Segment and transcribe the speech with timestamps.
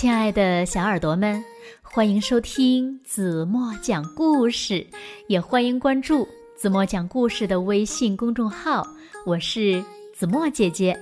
[0.00, 1.44] 亲爱的小耳朵们，
[1.82, 4.86] 欢迎收听子墨讲故事，
[5.28, 6.26] 也欢迎关注
[6.56, 8.82] 子墨讲故事的微信公众号。
[9.26, 9.84] 我是
[10.14, 10.98] 子墨姐姐。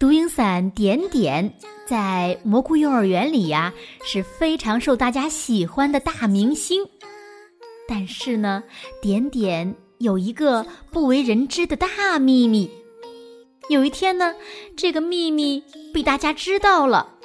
[0.00, 1.48] 独影伞点点
[1.86, 3.72] 在蘑菇幼儿园里呀
[4.04, 6.82] 是非常受大家喜欢的大明星，
[7.86, 8.64] 但是呢，
[9.00, 12.68] 点点有一个不为人知的大秘密。
[13.68, 14.34] 有一天呢，
[14.76, 15.62] 这个秘密
[15.94, 17.18] 被大家知道了。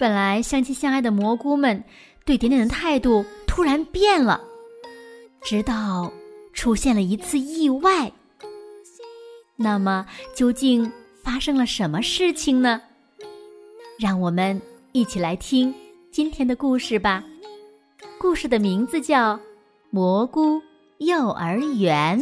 [0.00, 1.84] 本来相亲相爱的蘑菇们，
[2.24, 4.40] 对点点的态度突然变了。
[5.42, 6.10] 直到
[6.54, 8.10] 出现了一次意外。
[9.56, 10.90] 那么，究竟
[11.22, 12.80] 发生了什么事情呢？
[13.98, 14.58] 让我们
[14.92, 15.74] 一起来听
[16.10, 17.22] 今天的故事吧。
[18.18, 19.34] 故事的名字叫
[19.90, 20.62] 《蘑菇
[20.96, 22.18] 幼儿园》。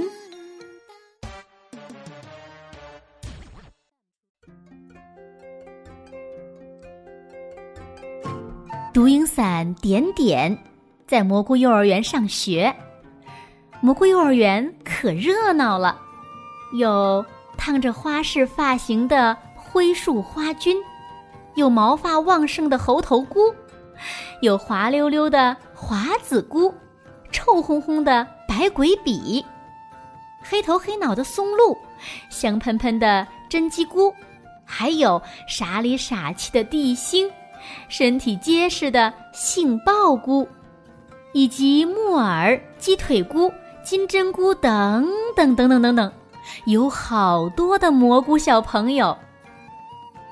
[9.38, 10.58] 伞点点
[11.06, 12.74] 在蘑菇幼儿园上学。
[13.80, 15.96] 蘑菇幼儿园可热闹了，
[16.76, 17.24] 有
[17.56, 20.76] 烫着花式发型的灰树花菌，
[21.54, 23.54] 有毛发旺盛的猴头菇，
[24.42, 26.74] 有滑溜溜的华子菇，
[27.30, 29.46] 臭烘烘的白鬼笔，
[30.42, 31.78] 黑头黑脑的松露，
[32.28, 34.12] 香喷喷的真鸡菇，
[34.64, 37.30] 还有傻里傻气的地心。
[37.88, 40.48] 身体结实的杏鲍菇，
[41.32, 43.52] 以及木耳、鸡腿菇、
[43.82, 46.12] 金针菇等等等等等等，
[46.66, 49.16] 有好多的蘑菇小朋友。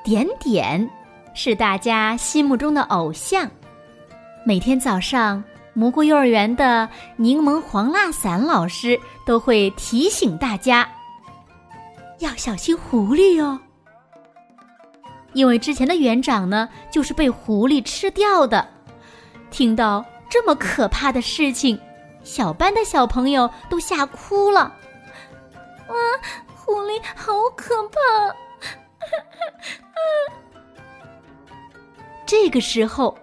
[0.04, 0.88] 点点
[1.34, 3.50] 是大家心目中的偶像。
[4.44, 5.42] 每天早上，
[5.74, 10.88] 蘑菇幼儿园的柠檬黄辣伞老师都会提醒大家，
[12.20, 13.58] 要小心狐狸哟。
[15.36, 18.66] 因为之前的园长呢，就是被狐狸吃掉的。
[19.50, 21.78] 听到这么可怕的事情，
[22.24, 24.74] 小班的小朋友都吓哭了。
[25.88, 25.94] 哇，
[26.54, 27.98] 狐狸好可怕！
[32.24, 33.16] 这个时候，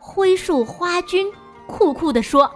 [0.00, 1.32] 灰树花君
[1.68, 2.50] 酷酷地说：“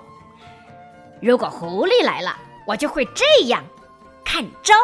[1.22, 2.36] 如果狐狸来了，
[2.66, 3.64] 我就会这样，
[4.24, 4.74] 看招！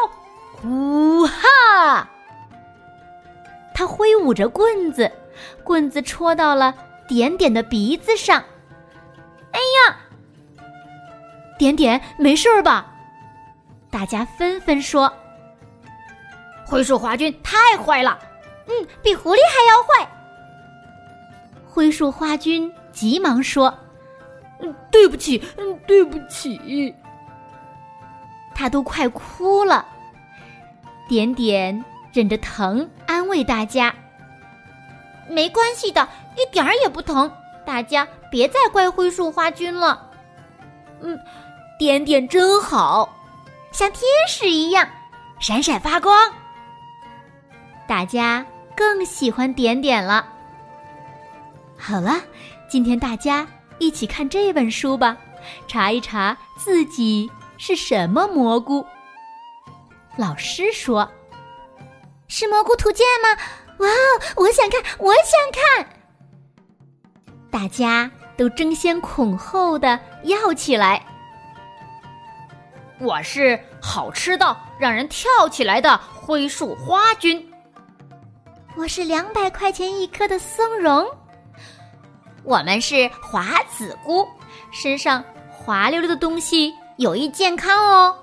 [0.53, 2.07] 呼哈！”
[3.73, 5.11] 他挥舞着棍子，
[5.63, 6.73] 棍子戳到了
[7.07, 8.43] 点点的鼻子上。
[9.51, 9.97] 哎呀，
[11.57, 12.91] 点点没事吧？
[13.89, 15.11] 大家纷纷说
[16.65, 18.17] ：“灰树花君太坏了，
[18.67, 20.09] 嗯，比狐狸还要坏。”
[21.69, 23.71] 灰树花君急忙说
[24.61, 26.93] ：“嗯，对不起，嗯，对不起。”
[28.55, 29.85] 他都快哭了。
[31.07, 31.83] 点点。
[32.13, 33.91] 忍着疼安慰大家
[35.27, 36.07] ：“没关系的，
[36.37, 37.29] 一点儿也不疼。
[37.65, 40.11] 大家别再怪灰树花菌了。”
[41.01, 41.19] 嗯，
[41.79, 43.09] 点点真好，
[43.71, 44.87] 像天使一样
[45.39, 46.31] 闪闪发光。
[47.87, 50.25] 大家更喜欢点点了。
[51.75, 52.21] 好了，
[52.69, 53.47] 今天大家
[53.79, 55.17] 一起看这本书吧，
[55.67, 58.85] 查一查自己是什么蘑菇。
[60.15, 61.09] 老师说。
[62.35, 63.43] 是蘑菇图鉴吗？
[63.77, 65.87] 哇哦，我想看，我想看！
[67.51, 71.05] 大家都争先恐后的要起来。
[72.99, 77.53] 我是好吃到让人跳起来的灰树花菌。
[78.75, 81.07] 我是两百块钱一颗的松茸。
[82.43, 84.27] 我们是华子菇，
[84.71, 88.17] 身上滑溜溜的东西有益健康哦。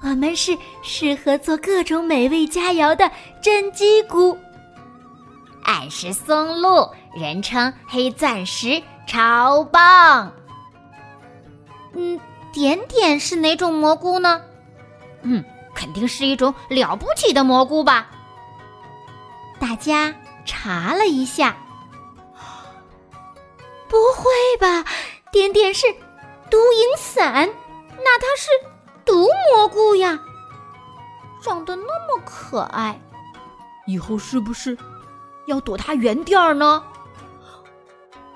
[0.00, 3.10] 我们是适合做各种美味佳肴的
[3.42, 4.36] 真鸡菇。
[5.64, 10.32] 俺是松露，人称黑钻石，超棒。
[11.94, 12.18] 嗯，
[12.52, 14.40] 点点是哪种蘑菇呢？
[15.22, 15.44] 嗯，
[15.74, 18.08] 肯定是一种了不起的蘑菇吧。
[19.58, 20.14] 大家
[20.46, 21.56] 查了一下，
[23.88, 24.30] 不会
[24.60, 24.84] 吧？
[25.32, 25.86] 点点是
[26.48, 27.48] 毒蝇伞，
[27.96, 28.48] 那它是？
[29.08, 29.26] 毒
[29.56, 30.20] 蘑菇呀，
[31.42, 33.00] 长得那么可爱，
[33.86, 34.76] 以后是不是
[35.46, 36.84] 要躲它远点儿呢？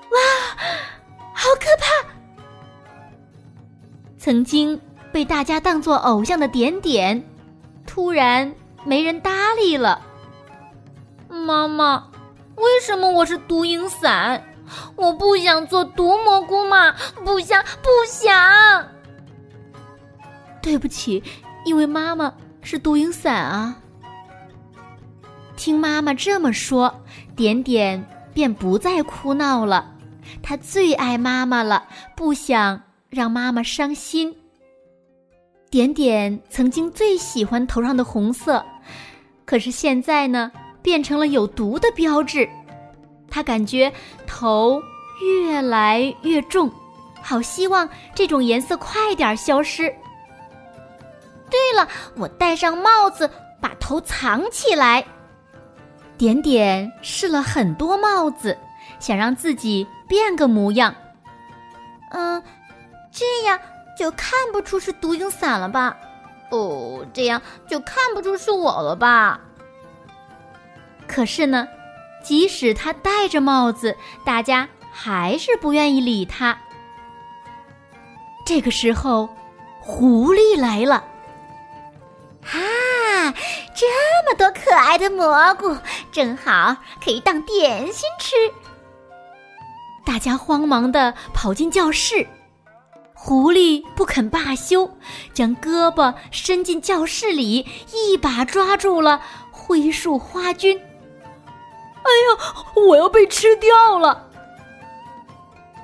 [0.09, 0.17] 哇，
[1.31, 2.09] 好可怕！
[4.17, 4.81] 曾经
[5.11, 7.23] 被大家当做偶像的点点，
[7.85, 10.01] 突然没人搭理了。
[11.29, 12.07] 妈妈，
[12.55, 14.43] 为什么我是毒蝇伞？
[14.95, 18.89] 我不想做毒蘑菇嘛，不想，不想。
[20.63, 21.21] 对不起，
[21.65, 23.77] 因为妈妈是毒影伞啊。
[25.57, 26.91] 听妈妈这么说，
[27.35, 29.91] 点点便不再哭闹了。
[30.41, 34.35] 他最爱妈妈了，不想让妈妈伤心。
[35.69, 38.63] 点点曾经最喜欢头上的红色，
[39.43, 40.51] 可是现在呢，
[40.81, 42.47] 变成了有毒的标志。
[43.29, 43.91] 他感觉
[44.25, 44.81] 头
[45.21, 46.71] 越来越重，
[47.21, 49.93] 好希望这种颜色快点消失。
[51.73, 53.29] 了，我戴上帽子，
[53.59, 55.05] 把头藏起来。
[56.17, 58.57] 点点试了很多帽子，
[58.99, 60.95] 想让自己变个模样。
[62.11, 62.41] 嗯，
[63.11, 63.59] 这样
[63.97, 65.97] 就看不出是毒影伞了吧？
[66.51, 69.39] 哦，这样就看不出是我了吧？
[71.07, 71.67] 可是呢，
[72.23, 76.57] 即使他戴着帽子，大家还是不愿意理他。
[78.45, 79.27] 这个时候，
[79.79, 81.03] 狐狸来了。
[84.23, 85.77] 这么多可爱的蘑菇，
[86.09, 88.35] 正好可以当点心吃。
[90.05, 92.25] 大家慌忙的跑进教室，
[93.13, 94.89] 狐狸不肯罢休，
[95.33, 99.21] 将胳膊伸进教室里，一把抓住了
[99.51, 100.79] 灰树花菌。
[100.79, 104.29] 哎呀，我要被吃掉了！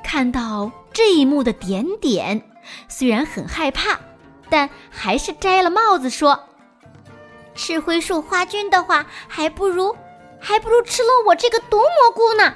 [0.01, 2.41] 看到这一幕的点点，
[2.87, 3.99] 虽然很害怕，
[4.49, 6.45] 但还是摘了帽子说。
[7.59, 9.93] 吃灰树花菌的话，还不如，
[10.39, 12.53] 还不如吃了我这个毒蘑菇呢。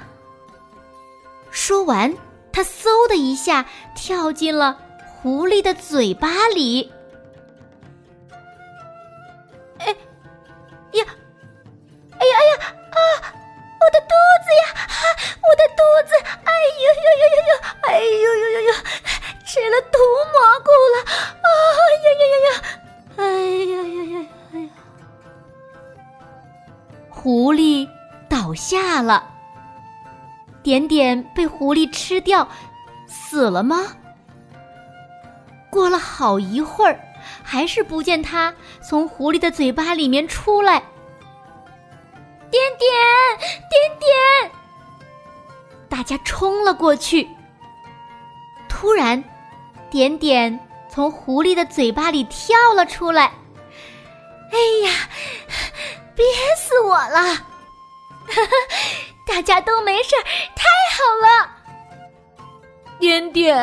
[1.50, 2.10] 说完，
[2.50, 6.90] 他嗖的一下跳进了狐狸的嘴巴里。
[9.78, 9.88] 哎
[10.92, 11.04] 呀，
[12.18, 12.98] 哎呀哎呀啊！
[13.84, 14.88] 我的肚子呀，
[15.44, 16.16] 我的肚子！
[16.46, 17.52] 哎呦呦呦呦呦！
[17.82, 18.72] 哎呦呦呦呦！
[19.44, 19.98] 吃了毒
[20.32, 20.96] 蘑菇了！
[21.04, 21.46] 啊
[22.02, 22.22] 呀呀
[28.54, 29.30] 下了，
[30.62, 32.48] 点点被狐狸吃掉，
[33.06, 33.96] 死了吗？
[35.70, 36.98] 过了好一会儿，
[37.42, 40.82] 还是不见它从狐狸的嘴巴里面出来。
[42.50, 42.90] 点点，
[43.68, 44.52] 点点！
[45.88, 47.28] 大家冲了过去。
[48.68, 49.22] 突然，
[49.90, 50.58] 点点
[50.88, 53.32] 从狐狸的嘴巴里跳了出来。
[54.52, 55.08] 哎呀！
[56.14, 56.24] 憋
[56.56, 57.53] 死我了！
[58.26, 58.50] 哈哈，
[59.26, 60.22] 大家都没事儿，
[60.54, 61.26] 太好了。
[62.98, 63.56] 点点，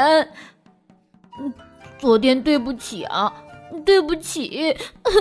[1.40, 1.54] 嗯，
[1.98, 3.32] 昨天对不起啊，
[3.86, 4.76] 对不起。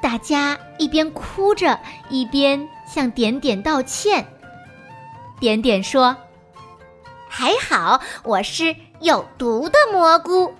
[0.00, 1.76] 大家一边哭着，
[2.08, 4.24] 一边向点点道歉。
[5.40, 6.16] 点点说
[7.28, 10.54] ：“还好，我是有毒的蘑菇。”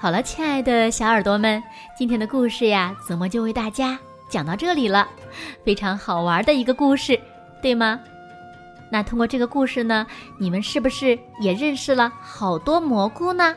[0.00, 1.60] 好了，亲爱的小耳朵们，
[1.96, 3.98] 今天的故事呀，子墨就为大家
[4.30, 5.08] 讲到这里了。
[5.64, 7.18] 非常好玩的一个故事，
[7.60, 7.98] 对吗？
[8.92, 10.06] 那通过这个故事呢，
[10.38, 13.56] 你们是不是也认识了好多蘑菇呢？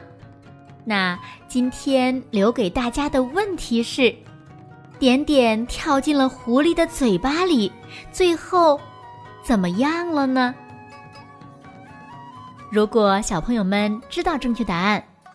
[0.84, 1.16] 那
[1.48, 4.12] 今天留给大家的问题是：
[4.98, 7.72] 点点跳进了狐狸的嘴巴里，
[8.12, 8.82] 最后
[9.44, 10.56] 怎么样了呢？
[12.72, 15.04] 如果小朋友们知道正确答案。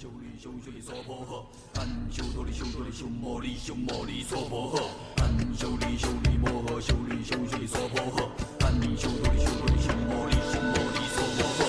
[0.00, 4.82] 修理修修理娑婆诃，但修多利修多修摩利修摩利娑婆诃，
[5.16, 8.28] 但修理修理摩诃修理修理娑婆诃，
[8.60, 11.67] 但修多修多修摩利修摩利娑婆诃。